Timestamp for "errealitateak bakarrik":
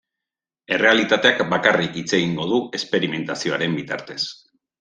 0.77-2.01